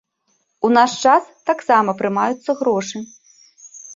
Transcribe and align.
У 0.67 0.71
наш 0.77 0.91
час 1.07 1.27
таксама 1.51 1.95
прымаюцца 2.01 2.51
грошы. 2.61 2.97